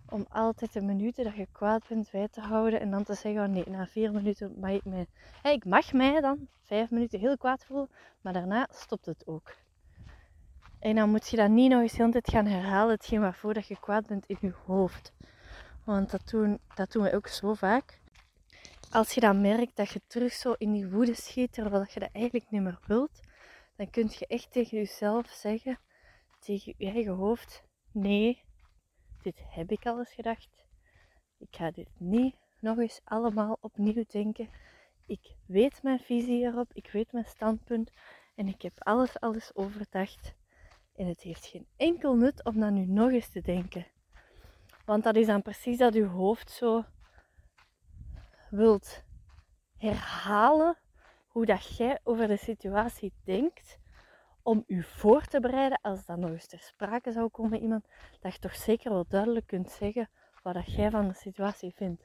om 0.06 0.26
altijd 0.28 0.72
de 0.72 0.80
minuten 0.80 1.24
dat 1.24 1.34
je 1.34 1.46
kwaad 1.52 1.88
bent 1.88 2.10
bij 2.10 2.28
te 2.28 2.40
houden 2.40 2.80
en 2.80 2.90
dan 2.90 3.04
te 3.04 3.14
zeggen, 3.14 3.42
oh 3.42 3.48
nee, 3.48 3.68
na 3.68 3.86
vier 3.86 4.12
minuten 4.12 4.54
mag 4.60 4.70
ik 4.70 4.84
mij, 4.84 5.06
ik 5.42 5.64
mag 5.64 5.92
mij 5.92 6.20
dan 6.20 6.48
vijf 6.62 6.90
minuten 6.90 7.20
heel 7.20 7.36
kwaad 7.36 7.64
voelen, 7.64 7.90
maar 8.20 8.32
daarna 8.32 8.68
stopt 8.70 9.06
het 9.06 9.26
ook. 9.26 9.54
En 10.80 10.94
dan 10.94 11.10
moet 11.10 11.28
je 11.28 11.36
dat 11.36 11.50
niet 11.50 11.70
nog 11.70 11.80
eens 11.80 11.92
de 11.92 11.98
hele 11.98 12.12
tijd 12.12 12.30
gaan 12.30 12.46
herhalen, 12.46 12.94
hetgeen 12.94 13.20
waarvoor 13.20 13.54
dat 13.54 13.66
je 13.66 13.80
kwaad 13.80 14.06
bent 14.06 14.26
in 14.26 14.38
je 14.40 14.52
hoofd. 14.66 15.12
Want 15.84 16.10
dat 16.10 16.28
doen, 16.30 16.60
dat 16.74 16.92
doen 16.92 17.02
we 17.02 17.14
ook 17.14 17.26
zo 17.26 17.54
vaak. 17.54 18.00
Als 18.90 19.12
je 19.12 19.20
dan 19.20 19.40
merkt 19.40 19.76
dat 19.76 19.90
je 19.90 20.00
terug 20.06 20.32
zo 20.32 20.52
in 20.52 20.72
die 20.72 20.88
woede 20.88 21.14
schiet, 21.14 21.52
terwijl 21.52 21.86
je 21.92 22.00
dat 22.00 22.08
eigenlijk 22.12 22.50
niet 22.50 22.62
meer 22.62 22.78
wilt, 22.86 23.20
dan 23.76 23.90
kun 23.90 24.10
je 24.18 24.26
echt 24.26 24.52
tegen 24.52 24.78
jezelf 24.78 25.26
zeggen, 25.26 25.78
tegen 26.38 26.74
je 26.76 26.92
eigen 26.92 27.14
hoofd, 27.14 27.62
nee, 27.92 28.42
dit 29.22 29.40
heb 29.48 29.70
ik 29.70 29.86
al 29.86 29.98
eens 29.98 30.12
gedacht. 30.12 30.64
Ik 31.38 31.56
ga 31.56 31.70
dit 31.70 31.88
niet 31.98 32.34
nog 32.60 32.78
eens 32.78 33.00
allemaal 33.04 33.58
opnieuw 33.60 34.04
denken. 34.08 34.48
Ik 35.06 35.34
weet 35.46 35.82
mijn 35.82 36.00
visie 36.00 36.44
erop, 36.44 36.72
ik 36.72 36.90
weet 36.90 37.12
mijn 37.12 37.24
standpunt 37.24 37.90
en 38.34 38.48
ik 38.48 38.62
heb 38.62 38.72
alles 38.78 39.20
alles 39.20 39.54
overdacht. 39.54 40.34
En 40.98 41.06
het 41.06 41.20
heeft 41.20 41.46
geen 41.46 41.66
enkel 41.76 42.16
nut 42.16 42.44
om 42.44 42.60
dat 42.60 42.70
nu 42.70 42.86
nog 42.86 43.10
eens 43.10 43.28
te 43.28 43.40
denken. 43.40 43.86
Want 44.84 45.04
dat 45.04 45.16
is 45.16 45.26
dan 45.26 45.42
precies 45.42 45.78
dat 45.78 45.94
je 45.94 46.04
hoofd 46.04 46.50
zo 46.50 46.84
wilt 48.50 49.04
herhalen 49.76 50.78
hoe 51.28 51.46
dat 51.46 51.76
jij 51.76 52.00
over 52.02 52.26
de 52.26 52.36
situatie 52.36 53.12
denkt 53.24 53.78
om 54.42 54.64
u 54.66 54.82
voor 54.82 55.24
te 55.24 55.40
bereiden 55.40 55.80
als 55.82 56.06
dat 56.06 56.18
nog 56.18 56.30
eens 56.30 56.46
ter 56.46 56.60
sprake 56.60 57.12
zou 57.12 57.28
komen 57.28 57.60
iemand, 57.60 57.88
dat 58.20 58.32
je 58.32 58.38
toch 58.38 58.54
zeker 58.54 58.90
wel 58.90 59.04
duidelijk 59.08 59.46
kunt 59.46 59.70
zeggen 59.70 60.10
wat 60.42 60.54
dat 60.54 60.74
jij 60.74 60.90
van 60.90 61.08
de 61.08 61.14
situatie 61.14 61.72
vindt. 61.74 62.02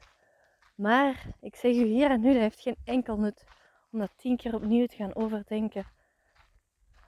Maar 0.74 1.26
ik 1.40 1.56
zeg 1.56 1.74
u 1.74 1.84
hier 1.84 2.10
en 2.10 2.20
nu, 2.20 2.32
dat 2.32 2.42
heeft 2.42 2.60
geen 2.60 2.76
enkel 2.84 3.18
nut 3.18 3.44
om 3.92 3.98
dat 3.98 4.12
tien 4.16 4.36
keer 4.36 4.54
opnieuw 4.54 4.86
te 4.86 4.96
gaan 4.96 5.14
overdenken. 5.14 5.86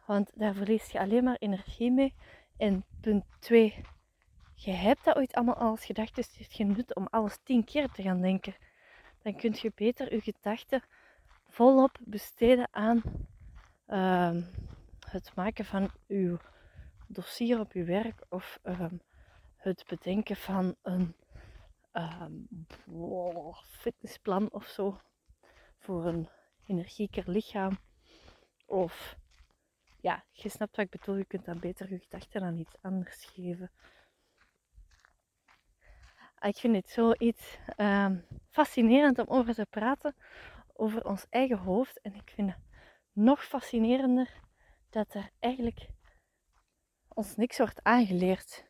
Want 0.06 0.30
daar 0.34 0.54
verlies 0.54 0.90
je 0.90 1.00
alleen 1.00 1.24
maar 1.24 1.36
energie 1.38 1.90
mee. 1.90 2.14
En 2.56 2.84
punt 3.00 3.24
2, 3.38 3.84
je 4.54 4.70
hebt 4.70 5.04
dat 5.04 5.16
ooit 5.16 5.34
allemaal 5.34 5.54
al 5.54 5.76
gedacht, 5.76 6.14
dus 6.14 6.26
het 6.26 6.36
heeft 6.36 6.52
geen 6.52 6.86
om 6.94 7.06
alles 7.06 7.38
tien 7.42 7.64
keer 7.64 7.88
te 7.88 8.02
gaan 8.02 8.20
denken. 8.20 8.54
Dan 9.22 9.36
kun 9.36 9.54
je 9.56 9.72
beter 9.74 10.14
je 10.14 10.20
gedachten 10.20 10.82
volop 11.48 11.98
besteden 12.00 12.68
aan 12.70 13.02
uh, 13.88 14.42
het 15.10 15.32
maken 15.34 15.64
van 15.64 15.90
uw 16.08 16.38
dossier 17.06 17.60
op 17.60 17.72
uw 17.72 17.84
werk 17.84 18.24
of 18.28 18.58
um, 18.62 19.00
het 19.56 19.84
bedenken 19.88 20.36
van 20.36 20.76
een 20.82 21.14
um, 21.92 22.48
fitnessplan 23.66 24.52
of 24.52 24.66
zo 24.66 25.00
voor 25.78 26.06
een 26.06 26.28
energieker 26.66 27.30
lichaam. 27.30 27.78
Of 28.66 29.16
ja, 30.06 30.24
je 30.30 30.48
snapt 30.48 30.76
wat 30.76 30.84
ik 30.84 30.90
bedoel, 30.90 31.16
je 31.16 31.24
kunt 31.24 31.44
dan 31.44 31.58
beter 31.58 31.90
je 31.90 31.98
gedachten 31.98 32.42
aan 32.42 32.58
iets 32.58 32.76
anders 32.82 33.24
geven. 33.24 33.70
Ik 36.40 36.56
vind 36.56 36.76
het 36.76 36.90
zoiets 36.90 37.58
um, 37.76 38.26
fascinerend 38.50 39.18
om 39.18 39.26
over 39.28 39.54
te 39.54 39.66
praten, 39.70 40.14
over 40.72 41.04
ons 41.04 41.26
eigen 41.30 41.58
hoofd. 41.58 42.00
En 42.00 42.14
ik 42.14 42.30
vind 42.34 42.50
het 42.50 42.58
nog 43.12 43.44
fascinerender 43.44 44.40
dat 44.90 45.14
er 45.14 45.30
eigenlijk 45.38 45.88
ons 47.08 47.36
niks 47.36 47.58
wordt 47.58 47.82
aangeleerd 47.82 48.64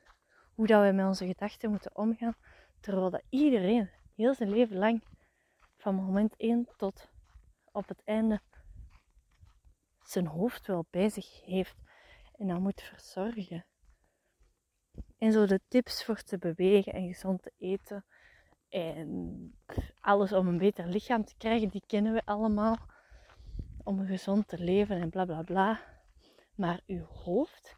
hoe 0.55 0.67
dat 0.67 0.83
we 0.83 0.93
met 0.93 1.07
onze 1.07 1.27
gedachten 1.27 1.71
moeten 1.71 1.97
omgaan, 1.97 2.37
terwijl 2.81 3.11
dat 3.11 3.23
iedereen 3.29 3.91
heel 4.15 4.35
zijn 4.35 4.51
leven 4.51 4.77
lang 4.77 5.05
van 5.77 5.95
moment 5.95 6.37
1 6.37 6.69
tot 6.77 7.09
op 7.73 7.89
het 7.89 8.03
einde 8.05 8.41
zijn 10.11 10.27
hoofd 10.27 10.67
wel 10.67 10.87
bij 10.91 11.09
zich 11.09 11.45
heeft 11.45 11.77
en 12.37 12.47
dan 12.47 12.63
moet 12.63 12.83
verzorgen. 12.83 13.67
En 15.19 15.33
zo 15.33 15.47
de 15.47 15.61
tips 15.69 16.05
voor 16.05 16.23
te 16.23 16.39
bewegen 16.39 16.93
en 16.93 17.07
gezond 17.07 17.43
te 17.43 17.53
eten 17.59 18.05
en 18.69 19.55
alles 20.01 20.33
om 20.33 20.49
een 20.49 20.59
beter 20.59 20.87
lichaam 20.87 21.25
te 21.25 21.35
krijgen, 21.37 21.69
die 21.69 21.83
kennen 21.87 22.13
we 22.13 22.23
allemaal. 22.25 22.77
Om 23.85 24.07
gezond 24.07 24.49
te 24.49 24.59
leven 24.59 25.01
en 25.01 25.11
bla 25.11 25.25
bla 25.25 25.43
bla. 25.43 25.81
Maar 26.55 26.81
uw 26.87 27.05
hoofd, 27.05 27.77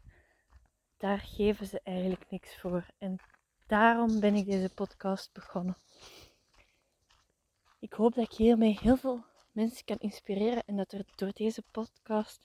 daar 0.97 1.19
geven 1.19 1.65
ze 1.65 1.81
eigenlijk 1.83 2.29
niks 2.29 2.59
voor. 2.59 2.85
En 2.97 3.19
daarom 3.67 4.19
ben 4.19 4.35
ik 4.35 4.45
deze 4.45 4.73
podcast 4.73 5.33
begonnen. 5.33 5.77
Ik 7.79 7.93
hoop 7.93 8.13
dat 8.13 8.31
ik 8.31 8.37
hiermee 8.37 8.79
heel 8.81 8.97
veel 8.97 9.25
mensen 9.51 9.85
kan 9.85 9.97
inspireren 9.97 10.63
en 10.65 10.75
dat 10.75 10.91
er 10.91 11.05
door 11.15 11.31
deze 11.33 11.63
podcast 11.71 12.41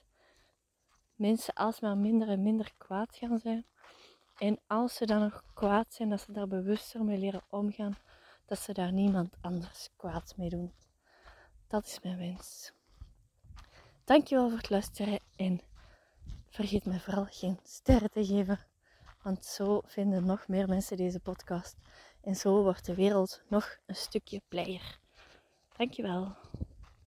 mensen 1.15 1.53
alsmaar 1.53 1.97
minder 1.97 2.27
en 2.29 2.43
minder 2.43 2.73
kwaad 2.77 3.15
gaan 3.15 3.39
zijn. 3.39 3.65
En 4.37 4.59
als 4.67 4.95
ze 4.95 5.05
dan 5.05 5.19
nog 5.19 5.43
kwaad 5.53 5.93
zijn, 5.93 6.09
dat 6.09 6.21
ze 6.21 6.31
daar 6.31 6.47
bewuster 6.47 7.03
mee 7.03 7.17
leren 7.17 7.43
omgaan, 7.49 7.97
dat 8.45 8.59
ze 8.59 8.73
daar 8.73 8.91
niemand 8.91 9.35
anders 9.41 9.89
kwaad 9.95 10.33
mee 10.37 10.49
doen. 10.49 10.73
Dat 11.67 11.85
is 11.85 11.99
mijn 12.01 12.17
wens. 12.17 12.71
Dankjewel 14.03 14.49
voor 14.49 14.57
het 14.57 14.69
luisteren 14.69 15.19
en 15.35 15.61
vergeet 16.49 16.85
me 16.85 16.99
vooral 16.99 17.27
geen 17.29 17.59
sterren 17.63 18.11
te 18.11 18.25
geven, 18.25 18.59
want 19.21 19.45
zo 19.45 19.81
vinden 19.85 20.25
nog 20.25 20.47
meer 20.47 20.67
mensen 20.67 20.97
deze 20.97 21.19
podcast 21.19 21.75
en 22.21 22.35
zo 22.35 22.63
wordt 22.63 22.85
de 22.85 22.95
wereld 22.95 23.43
nog 23.47 23.77
een 23.85 23.95
stukje 23.95 24.41
blijer. 24.47 24.99
Dankjewel. 25.77 26.35